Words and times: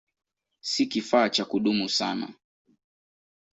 Si 0.61 0.85
kifaa 0.87 1.29
cha 1.29 1.45
kudumu 1.45 1.89
sana. 1.89 2.33